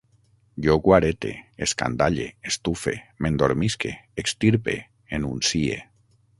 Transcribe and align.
Jo 0.67 0.77
guarete, 0.85 1.33
escandalle, 1.65 2.25
estufe, 2.53 2.95
m'endormisque, 3.21 3.95
extirpe, 4.25 4.77
enuncie 5.21 5.81